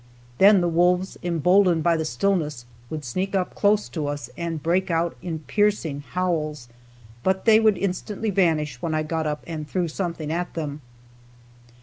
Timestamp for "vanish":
8.31-8.81